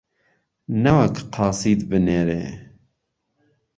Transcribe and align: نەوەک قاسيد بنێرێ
نەوەک 0.83 1.15
قاسيد 1.33 1.81
بنێرێ 1.89 2.43